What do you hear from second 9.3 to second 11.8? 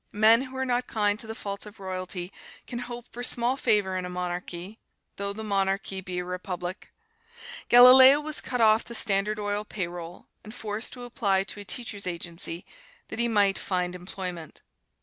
Oil payroll, and forced to apply to a